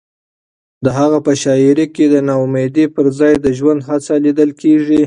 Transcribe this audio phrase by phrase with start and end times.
[0.85, 4.99] د هغه په شاعرۍ کې د ناامیدۍ پر ځای د ژوند هڅه لیدل کېږي.